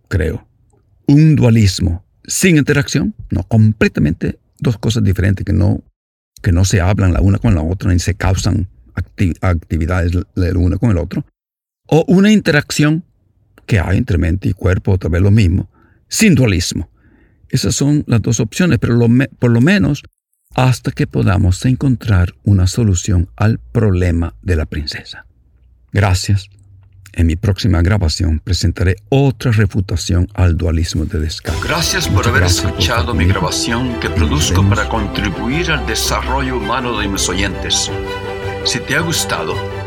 creo, 0.07 0.47
un 1.05 1.35
dualismo 1.35 2.05
sin 2.25 2.57
interacción, 2.57 3.15
no, 3.31 3.43
completamente 3.43 4.39
dos 4.59 4.77
cosas 4.77 5.03
diferentes 5.03 5.45
que 5.45 5.53
no, 5.53 5.83
que 6.41 6.51
no 6.51 6.63
se 6.63 6.79
hablan 6.79 7.13
la 7.13 7.21
una 7.21 7.39
con 7.39 7.55
la 7.55 7.61
otra 7.61 7.91
ni 7.91 7.99
se 7.99 8.13
causan 8.13 8.67
actividades 9.41 10.11
el 10.35 10.57
uno 10.57 10.77
con 10.77 10.91
el 10.91 10.97
otro, 10.97 11.25
o 11.89 12.05
una 12.07 12.31
interacción 12.31 13.03
que 13.65 13.79
hay 13.79 13.97
entre 13.97 14.17
mente 14.17 14.49
y 14.49 14.53
cuerpo, 14.53 14.93
otra 14.93 15.09
vez 15.09 15.21
lo 15.21 15.31
mismo, 15.31 15.69
sin 16.07 16.35
dualismo. 16.35 16.89
Esas 17.49 17.75
son 17.75 18.03
las 18.07 18.21
dos 18.21 18.39
opciones, 18.39 18.79
pero 18.79 18.97
por 19.39 19.51
lo 19.51 19.61
menos 19.61 20.03
hasta 20.55 20.91
que 20.91 21.07
podamos 21.07 21.65
encontrar 21.65 22.33
una 22.43 22.67
solución 22.67 23.29
al 23.35 23.59
problema 23.59 24.35
de 24.41 24.55
la 24.55 24.65
princesa. 24.65 25.25
Gracias 25.91 26.49
en 27.13 27.27
mi 27.27 27.35
próxima 27.35 27.81
grabación 27.81 28.39
presentaré 28.39 28.95
otra 29.09 29.51
refutación 29.51 30.27
al 30.35 30.57
dualismo 30.57 31.05
de 31.05 31.19
Descartes. 31.19 31.63
Gracias 31.63 32.07
por 32.07 32.27
haber 32.27 32.43
escuchado 32.43 33.13
mi 33.13 33.25
grabación 33.25 33.99
que 33.99 34.09
produzco 34.09 34.67
para 34.69 34.87
contribuir 34.87 35.71
al 35.71 35.85
desarrollo 35.87 36.57
humano 36.57 36.99
de 36.99 37.07
mis 37.07 37.27
oyentes. 37.27 37.91
Si 38.63 38.79
te 38.79 38.95
ha 38.95 39.01
gustado, 39.01 39.55